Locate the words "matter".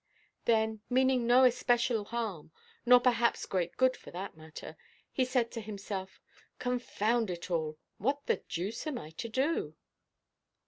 4.35-4.75